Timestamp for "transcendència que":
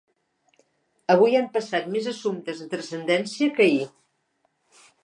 2.73-3.69